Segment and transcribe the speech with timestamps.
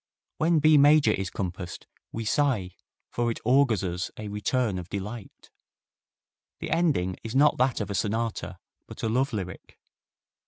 [0.39, 2.71] When B major is compassed we sigh,
[3.11, 5.51] for it augurs us a return of delight.
[6.59, 9.77] The ending is not that of a sonata, but a love lyric.